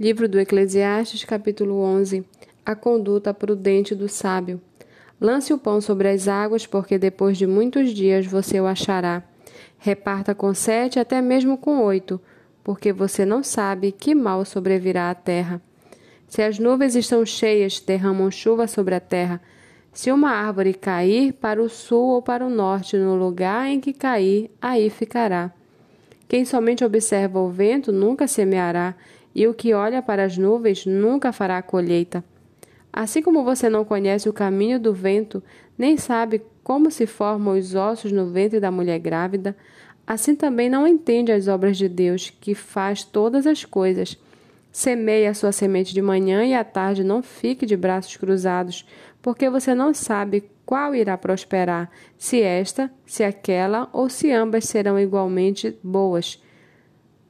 [0.00, 2.24] Livro do Eclesiastes, capítulo 11.
[2.64, 4.58] A conduta prudente do sábio.
[5.20, 9.22] Lance o pão sobre as águas, porque depois de muitos dias você o achará.
[9.78, 12.18] Reparta com sete, até mesmo com oito,
[12.64, 15.60] porque você não sabe que mal sobrevirá à terra.
[16.26, 19.42] Se as nuvens estão cheias, derramam chuva sobre a terra.
[19.92, 23.92] Se uma árvore cair para o sul ou para o norte, no lugar em que
[23.92, 25.52] cair, aí ficará.
[26.26, 28.94] Quem somente observa o vento nunca semeará,
[29.34, 32.24] e o que olha para as nuvens nunca fará colheita.
[32.92, 35.42] Assim como você não conhece o caminho do vento,
[35.78, 39.56] nem sabe como se formam os ossos no ventre da mulher grávida,
[40.06, 44.18] assim também não entende as obras de Deus, que faz todas as coisas.
[44.70, 48.86] Semeie a sua semente de manhã e à tarde não fique de braços cruzados,
[49.20, 54.98] porque você não sabe qual irá prosperar, se esta, se aquela ou se ambas serão
[54.98, 56.42] igualmente boas.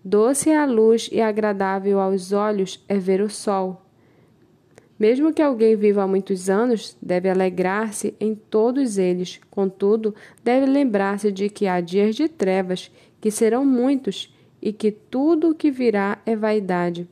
[0.05, 3.83] Doce é a luz e agradável aos olhos é ver o sol.
[4.98, 9.41] Mesmo que alguém viva há muitos anos, deve alegrar-se em todos eles.
[9.51, 15.51] Contudo, deve lembrar-se de que há dias de trevas, que serão muitos, e que tudo
[15.51, 17.09] o que virá é vaidade.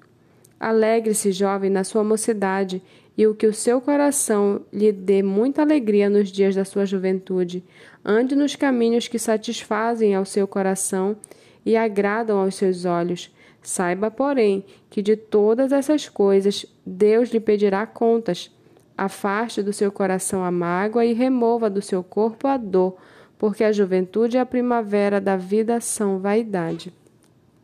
[0.59, 2.83] Alegre-se, jovem, na sua mocidade,
[3.19, 7.64] e o que o seu coração lhe dê muita alegria nos dias da sua juventude.
[8.05, 11.17] Ande nos caminhos que satisfazem ao seu coração
[11.64, 13.34] e agradam aos seus olhos.
[13.62, 18.50] Saiba, porém, que de todas essas coisas Deus lhe pedirá contas.
[18.97, 22.97] Afaste do seu coração a mágoa e remova do seu corpo a dor,
[23.39, 26.92] porque a juventude e a primavera da vida são vaidade.